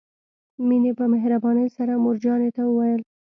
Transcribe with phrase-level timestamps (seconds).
[0.67, 3.01] مينې په مهربانۍ سره مور جانې ته وويل.